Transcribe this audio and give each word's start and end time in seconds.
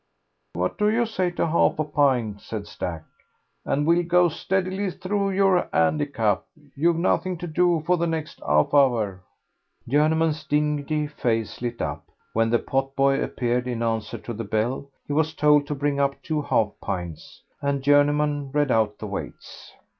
"What 0.53 0.79
do 0.79 0.89
you 0.89 1.05
say 1.05 1.29
to 1.29 1.43
'alf 1.43 1.77
a 1.77 1.83
pint," 1.83 2.41
said 2.41 2.65
Stack, 2.65 3.03
"and 3.65 3.85
we'll 3.85 4.01
go 4.01 4.29
steadily 4.29 4.89
through 4.89 5.29
your 5.29 5.69
'andicap? 5.71 6.41
You've 6.73 6.95
nothing 6.97 7.37
to 7.37 7.45
do 7.45 7.83
for 7.85 7.97
the 7.97 8.07
next 8.07 8.41
'alf 8.41 8.73
hour." 8.73 9.21
Journeyman's 9.87 10.43
dingy 10.43 11.05
face 11.05 11.61
lit 11.61 11.83
up. 11.83 12.05
When 12.33 12.49
the 12.49 12.57
potboy 12.57 13.21
appeared 13.23 13.67
in 13.67 13.83
answer 13.83 14.17
to 14.17 14.33
the 14.33 14.43
bell 14.43 14.89
he 15.05 15.13
was 15.13 15.35
told 15.35 15.67
to 15.67 15.75
bring 15.75 15.99
up 15.99 16.19
two 16.23 16.41
half 16.41 16.69
pints, 16.81 17.43
and 17.61 17.83
Journeyman 17.83 18.51
read 18.51 18.71
out 18.71 18.97
the 18.97 19.05
weights. 19.05 19.75